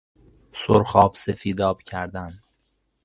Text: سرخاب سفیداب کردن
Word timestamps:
سرخاب 0.53 1.15
سفیداب 1.15 1.81
کردن 1.83 2.39